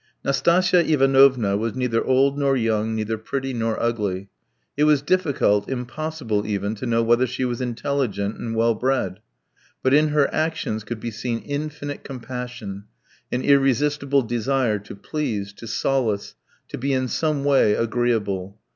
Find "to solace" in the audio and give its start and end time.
15.53-16.33